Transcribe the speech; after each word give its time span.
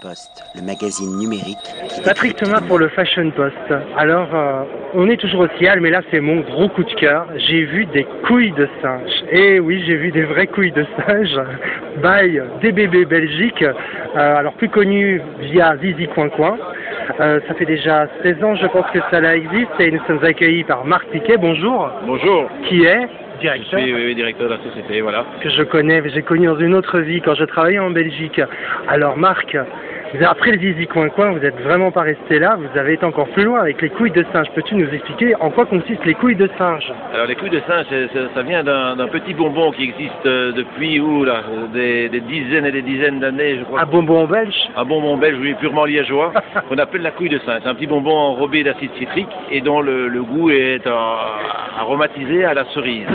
Post, 0.00 0.42
le 0.54 0.62
magazine 0.62 1.18
numérique. 1.18 1.58
Patrick 2.06 2.36
Thomas 2.36 2.62
pour 2.62 2.78
le 2.78 2.88
Fashion 2.88 3.30
Post. 3.32 3.54
Alors, 3.98 4.34
euh, 4.34 4.64
on 4.94 5.10
est 5.10 5.18
toujours 5.18 5.40
au 5.40 5.48
ciel, 5.58 5.80
mais 5.82 5.90
là 5.90 6.00
c'est 6.10 6.20
mon 6.20 6.40
gros 6.40 6.70
coup 6.70 6.84
de 6.84 6.94
cœur. 6.94 7.26
J'ai 7.36 7.66
vu 7.66 7.84
des 7.84 8.06
couilles 8.26 8.52
de 8.52 8.66
singe. 8.80 9.10
Et 9.30 9.60
oui, 9.60 9.84
j'ai 9.86 9.96
vu 9.96 10.10
des 10.10 10.22
vraies 10.22 10.46
couilles 10.46 10.72
de 10.72 10.86
singe. 10.96 11.38
By 12.02 12.40
DBB 12.62 13.04
Belgique, 13.04 13.62
euh, 13.62 13.74
alors 14.14 14.54
plus 14.54 14.70
connu 14.70 15.20
via 15.40 15.76
Zizi 15.76 16.08
Coin 16.08 16.30
Coin. 16.30 16.56
Euh, 17.20 17.40
ça 17.46 17.52
fait 17.52 17.66
déjà 17.66 18.08
16 18.22 18.42
ans, 18.42 18.54
je 18.56 18.66
pense 18.68 18.90
que 18.90 19.00
ça 19.10 19.20
là 19.20 19.36
existe, 19.36 19.78
et 19.80 19.90
nous 19.90 20.00
sommes 20.06 20.24
accueillis 20.24 20.64
par 20.64 20.86
Marc 20.86 21.06
Piquet. 21.08 21.36
Bonjour. 21.36 21.90
Bonjour, 22.06 22.48
Qui 22.66 22.84
est 22.84 23.06
directeur 23.40 23.80
suis 23.80 23.92
oui, 23.92 24.04
oui, 24.06 24.14
directeur 24.14 24.48
de 24.48 24.54
la 24.54 24.62
société, 24.62 25.00
voilà. 25.00 25.24
que 25.40 25.50
je 25.50 25.62
connais, 25.62 26.02
j'ai 26.10 26.22
connu 26.22 26.46
dans 26.46 26.58
une 26.58 26.74
autre 26.74 26.98
vie 27.00 27.20
quand 27.20 27.34
je 27.34 27.44
travaillais 27.44 27.78
en 27.78 27.90
Belgique. 27.90 28.40
Alors 28.88 29.16
Marc, 29.16 29.56
après 30.22 30.52
le 30.52 30.60
Zizi 30.60 30.86
Coin 30.86 31.08
Coin, 31.08 31.32
vous 31.32 31.40
n'êtes 31.40 31.60
vraiment 31.60 31.90
pas 31.90 32.02
resté 32.02 32.38
là, 32.38 32.56
vous 32.56 32.78
avez 32.78 32.94
été 32.94 33.04
encore 33.04 33.28
plus 33.28 33.44
loin 33.44 33.60
avec 33.60 33.82
les 33.82 33.88
couilles 33.88 34.12
de 34.12 34.24
singe. 34.32 34.46
Peux-tu 34.54 34.76
nous 34.76 34.88
expliquer 34.92 35.34
en 35.40 35.50
quoi 35.50 35.66
consistent 35.66 36.04
les 36.04 36.14
couilles 36.14 36.36
de 36.36 36.48
singe? 36.56 36.92
Alors 37.12 37.26
les 37.26 37.34
couilles 37.34 37.50
de 37.50 37.60
singe, 37.66 37.86
ça 38.34 38.42
vient 38.42 38.62
d'un 38.62 39.08
petit 39.08 39.34
bonbon 39.34 39.72
qui 39.72 39.84
existe 39.84 40.26
euh, 40.26 40.52
depuis 40.52 41.00
où 41.00 41.24
là, 41.24 41.42
des, 41.72 42.08
des 42.08 42.20
dizaines 42.20 42.66
et 42.66 42.72
des 42.72 42.82
dizaines 42.82 43.18
d'années, 43.18 43.58
je 43.58 43.64
crois. 43.64 43.82
Un 43.82 43.86
bonbon 43.86 44.26
belge? 44.26 44.54
Un 44.76 44.84
bonbon 44.84 45.16
belge, 45.16 45.38
oui, 45.40 45.54
purement 45.54 45.84
liégeois, 45.84 46.32
qu'on 46.68 46.78
appelle 46.78 47.02
la 47.02 47.10
couille 47.10 47.30
de 47.30 47.38
singe. 47.38 47.60
C'est 47.62 47.68
un 47.68 47.74
petit 47.74 47.88
bonbon 47.88 48.14
enrobé 48.14 48.62
d'acide 48.62 48.90
citrique 48.98 49.28
et 49.50 49.60
dont 49.60 49.80
le, 49.80 50.08
le 50.08 50.22
goût 50.22 50.50
est 50.50 50.86
euh, 50.86 50.92
aromatisé 51.78 52.44
à 52.44 52.54
la 52.54 52.64
cerise. 52.66 53.06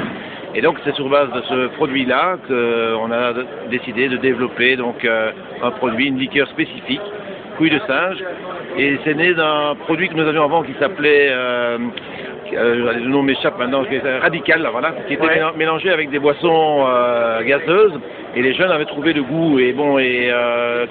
Et 0.55 0.61
donc 0.61 0.77
c'est 0.83 0.95
sur 0.95 1.07
base 1.09 1.31
de 1.31 1.41
ce 1.41 1.67
produit-là 1.75 2.37
qu'on 2.47 3.11
a 3.11 3.33
décidé 3.69 4.07
de 4.09 4.17
développer 4.17 4.75
donc 4.75 5.05
euh, 5.05 5.31
un 5.61 5.71
produit, 5.71 6.07
une 6.07 6.17
liqueur 6.17 6.47
spécifique, 6.47 7.01
couille 7.57 7.69
de 7.69 7.79
singe. 7.87 8.17
Et 8.77 8.97
c'est 9.03 9.13
né 9.13 9.33
d'un 9.33 9.75
produit 9.85 10.09
que 10.09 10.15
nous 10.15 10.27
avions 10.27 10.43
avant 10.43 10.63
qui 10.63 10.73
s'appelait, 10.79 11.27
euh, 11.29 11.77
euh, 12.53 12.93
le 12.93 13.07
nom 13.09 13.21
m'échappe 13.21 13.59
maintenant, 13.59 13.83
radical, 14.21 14.61
là, 14.63 14.69
voilà, 14.71 14.91
qui 15.07 15.13
était 15.13 15.23
Ouais. 15.23 15.41
mélangé 15.55 15.91
avec 15.91 16.09
des 16.09 16.19
boissons 16.19 16.85
euh, 16.87 17.43
gazeuses. 17.43 17.99
Et 18.35 18.41
les 18.41 18.53
jeunes 18.53 18.71
avaient 18.71 18.85
trouvé 18.85 19.13
le 19.13 19.23
goût 19.23 19.59
et 19.59 19.73
bon 19.73 19.97
et 19.99 20.29
euh, 20.31 20.85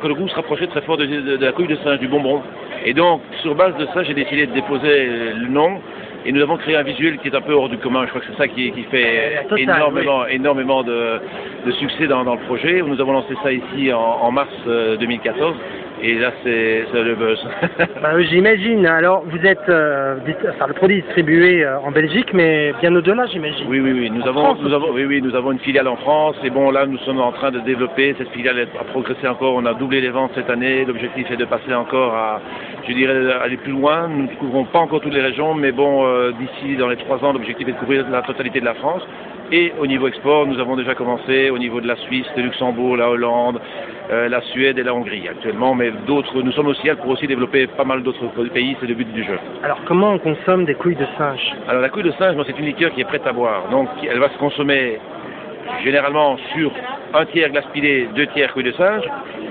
que 0.00 0.06
le 0.08 0.14
goût 0.14 0.28
se 0.28 0.34
rapprochait 0.34 0.66
très 0.68 0.80
fort 0.82 0.96
de, 0.96 1.06
de- 1.06 1.36
de 1.36 1.44
la 1.44 1.52
couille 1.52 1.66
de 1.66 1.76
singe, 1.76 1.98
du 1.98 2.08
bonbon. 2.08 2.40
Et 2.84 2.94
donc 2.94 3.20
sur 3.42 3.54
base 3.54 3.76
de 3.76 3.86
ça, 3.94 4.02
j'ai 4.04 4.14
décidé 4.14 4.46
de 4.46 4.52
déposer 4.52 5.06
le 5.36 5.48
nom. 5.48 5.80
Et 6.26 6.32
nous 6.32 6.40
avons 6.40 6.56
créé 6.56 6.74
un 6.76 6.82
visuel 6.82 7.18
qui 7.18 7.28
est 7.28 7.34
un 7.34 7.40
peu 7.42 7.52
hors 7.52 7.68
du 7.68 7.76
commun. 7.78 8.04
Je 8.04 8.08
crois 8.08 8.20
que 8.22 8.26
c'est 8.30 8.38
ça 8.38 8.48
qui, 8.48 8.72
qui 8.72 8.84
fait 8.84 9.44
Total, 9.48 9.60
énormément, 9.60 10.26
énormément 10.26 10.82
de, 10.82 11.20
de 11.66 11.72
succès 11.72 12.06
dans, 12.06 12.24
dans 12.24 12.34
le 12.34 12.40
projet. 12.40 12.80
Nous 12.80 13.00
avons 13.00 13.12
lancé 13.12 13.34
ça 13.42 13.52
ici 13.52 13.92
en, 13.92 14.00
en 14.00 14.30
mars 14.30 14.50
euh, 14.66 14.96
2014. 14.96 15.54
Et 16.02 16.14
là, 16.14 16.32
c'est 16.42 16.84
le 16.92 17.14
buzz. 17.14 17.38
Euh, 18.04 18.22
J'imagine. 18.28 18.86
Alors 18.86 19.24
vous 19.26 19.46
êtes, 19.46 19.68
euh, 19.68 20.16
enfin, 20.50 20.66
le 20.66 20.74
produit 20.74 20.98
est 20.98 21.02
distribué 21.02 21.64
euh, 21.64 21.78
en 21.80 21.90
Belgique, 21.90 22.32
mais 22.34 22.72
bien 22.80 22.94
au-delà, 22.94 23.24
j'imagine. 23.26 23.66
Oui, 23.68 23.80
oui, 23.80 23.92
oui. 23.92 24.10
Nous 24.10 24.20
En 24.22 24.26
avons, 24.26 24.44
France 24.44 24.58
nous 24.62 24.74
avons, 24.74 24.92
oui, 24.92 25.04
oui, 25.06 25.22
nous 25.22 25.34
avons 25.34 25.52
une 25.52 25.58
filiale 25.58 25.88
en 25.88 25.96
France. 25.96 26.36
Et 26.44 26.50
bon, 26.50 26.70
là, 26.70 26.84
nous 26.86 26.98
sommes 26.98 27.20
en 27.20 27.32
train 27.32 27.50
de 27.50 27.60
développer. 27.60 28.14
Cette 28.18 28.28
filiale 28.30 28.66
a 28.78 28.84
progressé 28.84 29.26
encore. 29.26 29.54
On 29.54 29.64
a 29.64 29.72
doublé 29.74 30.00
les 30.02 30.10
ventes 30.10 30.32
cette 30.34 30.50
année. 30.50 30.84
L'objectif 30.84 31.30
est 31.30 31.36
de 31.36 31.44
passer 31.46 31.72
encore 31.72 32.14
à, 32.14 32.40
je 32.86 32.92
dirais, 32.92 33.32
aller 33.42 33.56
plus 33.56 33.72
loin. 33.72 34.08
Nous 34.08 34.24
ne 34.24 34.34
couvrons 34.36 34.64
pas 34.64 34.80
encore 34.80 35.00
toutes 35.00 35.14
les 35.14 35.22
régions, 35.22 35.54
mais 35.54 35.72
bon, 35.72 36.06
euh, 36.06 36.32
d'ici, 36.32 36.76
dans 36.76 36.88
les 36.88 36.96
trois 36.96 37.24
ans, 37.24 37.32
l'objectif 37.32 37.66
est 37.68 37.72
de 37.72 37.78
couvrir 37.78 38.04
la 38.10 38.22
totalité 38.22 38.60
de 38.60 38.66
la 38.66 38.74
France. 38.74 39.02
Et 39.52 39.72
au 39.78 39.86
niveau 39.86 40.08
export, 40.08 40.46
nous 40.46 40.58
avons 40.58 40.76
déjà 40.76 40.94
commencé 40.94 41.50
au 41.50 41.58
niveau 41.58 41.80
de 41.80 41.86
la 41.86 41.96
Suisse, 41.96 42.26
de 42.36 42.42
Luxembourg, 42.42 42.96
la 42.96 43.10
Hollande, 43.10 43.60
euh, 44.10 44.28
la 44.28 44.40
Suède 44.40 44.78
et 44.78 44.82
la 44.82 44.94
Hongrie 44.94 45.28
actuellement. 45.28 45.74
Mais 45.74 45.83
d'autres, 46.06 46.42
nous 46.42 46.52
sommes 46.52 46.68
aussi 46.68 46.88
pour 47.02 47.10
aussi 47.10 47.26
développer 47.26 47.66
pas 47.66 47.84
mal 47.84 48.02
d'autres 48.02 48.26
pays. 48.52 48.76
C'est 48.80 48.86
le 48.86 48.94
but 48.94 49.12
du 49.12 49.24
jeu. 49.24 49.38
Alors 49.62 49.78
comment 49.86 50.12
on 50.12 50.18
consomme 50.18 50.64
des 50.64 50.74
couilles 50.74 50.96
de 50.96 51.06
singe 51.18 51.54
Alors 51.68 51.82
la 51.82 51.88
couille 51.88 52.02
de 52.02 52.12
singe, 52.12 52.36
c'est 52.46 52.58
une 52.58 52.66
liqueur 52.66 52.92
qui 52.92 53.00
est 53.00 53.04
prête 53.04 53.26
à 53.26 53.32
boire. 53.32 53.68
Donc 53.70 53.88
elle 54.08 54.18
va 54.18 54.28
se 54.30 54.38
consommer 54.38 54.98
généralement 55.82 56.36
sur 56.54 56.70
un 57.14 57.26
tiers 57.26 57.50
glace 57.50 57.66
pilée, 57.72 58.08
deux 58.14 58.26
tiers 58.28 58.52
couille 58.52 58.64
de 58.64 58.72
singe, 58.72 59.04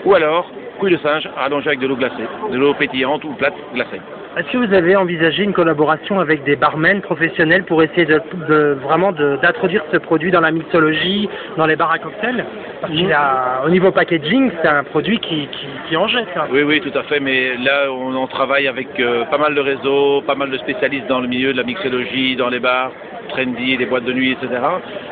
ou 0.05 0.13
alors 0.13 0.49
couille 0.79 0.91
de 0.91 0.97
singe 0.97 1.29
allongée 1.37 1.67
avec 1.69 1.79
de 1.79 1.87
l'eau 1.87 1.95
glacée, 1.95 2.23
de 2.51 2.57
l'eau 2.57 2.73
pétillante 2.73 3.23
ou 3.23 3.33
plate 3.33 3.53
glacée. 3.73 4.01
Est-ce 4.35 4.51
que 4.51 4.57
vous 4.57 4.73
avez 4.73 4.95
envisagé 4.95 5.43
une 5.43 5.53
collaboration 5.53 6.19
avec 6.19 6.43
des 6.43 6.55
barmen 6.55 7.01
professionnels 7.01 7.65
pour 7.65 7.83
essayer 7.83 8.05
de, 8.05 8.19
de- 8.49 8.75
vraiment 8.81 9.11
d'introduire 9.11 9.83
ce 9.91 9.97
produit 9.97 10.31
dans 10.31 10.41
la 10.41 10.49
mixologie, 10.49 11.29
dans 11.55 11.67
les 11.67 11.75
bars 11.75 11.91
à 11.91 11.99
cocktails? 11.99 12.43
Parce 12.81 12.91
qu'il 12.93 13.13
a, 13.13 13.61
au 13.63 13.69
niveau 13.69 13.91
packaging, 13.91 14.49
c'est 14.61 14.67
un 14.67 14.83
produit 14.83 15.19
qui, 15.19 15.47
qui, 15.51 15.67
qui 15.87 15.95
en 15.97 16.07
jette. 16.07 16.27
hein. 16.35 16.45
Oui, 16.51 16.63
oui, 16.63 16.81
tout 16.81 16.97
à 16.97 17.03
fait, 17.03 17.19
mais 17.19 17.55
là 17.57 17.91
on, 17.91 18.15
on 18.15 18.25
travaille 18.27 18.67
avec 18.67 18.87
euh, 18.99 19.23
pas 19.25 19.37
mal 19.37 19.53
de 19.53 19.61
réseaux, 19.61 20.21
pas 20.25 20.33
mal 20.35 20.49
de 20.49 20.57
spécialistes 20.57 21.05
dans 21.07 21.19
le 21.19 21.27
milieu 21.27 21.53
de 21.53 21.57
la 21.57 21.63
mixologie, 21.63 22.35
dans 22.35 22.49
les 22.49 22.59
bars, 22.59 22.91
trendy, 23.29 23.77
les 23.77 23.85
boîtes 23.85 24.05
de 24.05 24.13
nuit, 24.13 24.31
etc. 24.31 24.61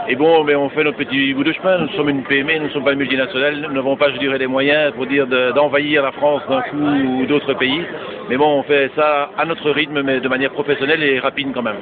Et 0.08 0.16
bon, 0.16 0.44
mais 0.44 0.56
on 0.56 0.70
fait 0.70 0.84
notre 0.84 0.98
petit 0.98 1.34
bout 1.34 1.44
de 1.44 1.54
chemin, 1.54 1.78
nous 1.80 1.90
sommes 1.90 2.10
une 2.10 2.24
PME, 2.24 2.58
nous 2.60 2.66
ne 2.66 2.70
sommes 2.70 2.84
pas 2.84 2.94
une 2.94 3.00
multinationale, 3.00 3.62
nous 3.62 3.74
n'avons 3.74 3.96
pas, 3.96 4.12
je 4.12 4.18
dirais, 4.18 4.38
les 4.38 4.48
moyens 4.48 4.94
pour 4.94 5.06
dire 5.06 5.28
de- 5.28 5.52
d'envahir 5.54 6.04
la 6.04 6.12
France 6.12 6.42
d'un 6.50 6.62
coup 6.62 6.78
ou 6.78 7.26
d'autres 7.26 7.54
pays. 7.54 7.82
Mais 8.30 8.38
bon, 8.38 8.60
on 8.60 8.64
fait 8.64 8.92
ça 8.96 9.30
à 9.38 9.46
notre 9.46 9.70
rythme, 9.72 10.02
mais 10.04 10.20
de 10.20 10.28
manière 10.30 10.52
professionnelle 10.52 11.04
et 11.04 11.20
rapide 11.20 11.50
quand 11.54 11.64
même. 11.64 11.76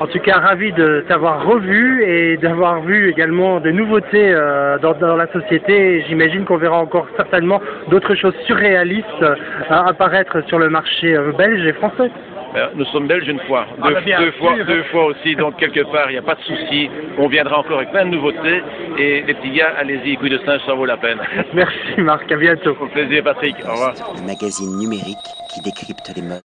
En 0.00 0.06
tout 0.06 0.18
cas, 0.18 0.38
ravi 0.38 0.72
de 0.72 1.04
t'avoir 1.08 1.46
revu 1.46 2.02
et 2.04 2.36
d'avoir 2.36 2.80
vu 2.80 3.10
également 3.10 3.60
des 3.60 3.72
nouveautés 3.72 4.32
euh, 4.32 4.78
dans, 4.78 5.16
la 5.16 5.26
société. 5.32 6.04
J'imagine 6.08 6.44
qu'on 6.44 6.56
verra 6.56 6.78
encore 6.78 7.06
certainement 7.16 7.60
d'autres 7.88 8.14
choses 8.14 8.34
surréalistes 8.46 9.06
euh, 9.22 9.34
apparaître 9.68 10.40
sur 10.48 10.58
le 10.58 10.68
marché 10.68 11.14
euh, 11.14 11.32
belge 11.32 11.64
et 11.66 11.72
français. 11.74 12.10
Euh, 12.56 12.68
Nous 12.74 12.84
sommes 12.86 13.06
belges 13.08 13.26
une 13.28 13.40
fois, 13.40 13.66
Ah, 13.82 13.88
deux, 13.88 13.94
bah, 13.94 14.00
deux 14.18 14.30
fois, 14.32 14.54
deux 14.64 14.82
fois 14.84 15.06
aussi, 15.06 15.34
donc 15.34 15.56
quelque 15.56 15.80
part, 15.90 16.08
il 16.10 16.12
n'y 16.12 16.18
a 16.18 16.22
pas 16.22 16.36
de 16.36 16.42
souci. 16.42 16.88
On 17.18 17.26
viendra 17.28 17.58
encore 17.58 17.78
avec 17.78 17.90
plein 17.90 18.04
de 18.06 18.10
nouveautés. 18.10 18.62
Et 18.98 19.22
les 19.22 19.34
petits 19.34 19.50
gars, 19.50 19.72
allez-y, 19.78 20.16
couille 20.16 20.30
de 20.30 20.38
singe, 20.44 20.60
ça 20.66 20.74
vaut 20.74 20.86
la 20.86 20.96
peine. 20.96 21.18
Merci 21.52 21.76
Marc, 21.98 22.30
à 22.30 22.36
bientôt. 22.36 22.76
Au 22.80 22.86
plaisir, 22.86 23.24
Patrick. 23.24 23.56
Au 23.66 23.72
revoir. 23.72 23.94
Le 24.16 24.22
magazine 24.26 24.78
numérique 24.78 25.16
qui 25.52 25.60
décrypte 25.62 26.12
les 26.14 26.22
modes. 26.22 26.40